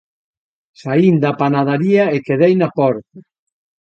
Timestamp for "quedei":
2.27-2.53